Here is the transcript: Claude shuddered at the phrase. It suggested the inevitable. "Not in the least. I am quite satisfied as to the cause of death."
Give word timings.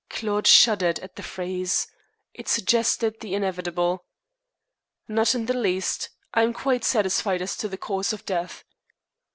Claude 0.09 0.47
shuddered 0.47 0.97
at 1.01 1.15
the 1.15 1.21
phrase. 1.21 1.85
It 2.33 2.47
suggested 2.47 3.19
the 3.19 3.35
inevitable. 3.35 4.07
"Not 5.07 5.35
in 5.35 5.45
the 5.45 5.53
least. 5.53 6.09
I 6.33 6.41
am 6.41 6.53
quite 6.53 6.83
satisfied 6.83 7.39
as 7.43 7.55
to 7.57 7.67
the 7.69 7.77
cause 7.77 8.11
of 8.11 8.25
death." 8.25 8.63